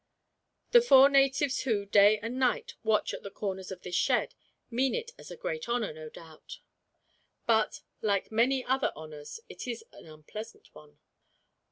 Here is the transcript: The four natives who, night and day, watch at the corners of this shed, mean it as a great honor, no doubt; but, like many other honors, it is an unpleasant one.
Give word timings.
The 0.71 0.81
four 0.81 1.09
natives 1.09 1.59
who, 1.61 1.87
night 1.93 2.19
and 2.23 2.41
day, 2.41 2.65
watch 2.81 3.13
at 3.13 3.21
the 3.21 3.29
corners 3.29 3.69
of 3.71 3.83
this 3.83 3.93
shed, 3.93 4.33
mean 4.71 4.95
it 4.95 5.11
as 5.19 5.29
a 5.29 5.37
great 5.37 5.69
honor, 5.69 5.93
no 5.93 6.09
doubt; 6.09 6.57
but, 7.45 7.81
like 8.01 8.31
many 8.31 8.65
other 8.65 8.91
honors, 8.95 9.41
it 9.47 9.67
is 9.67 9.83
an 9.91 10.07
unpleasant 10.07 10.73
one. 10.73 10.97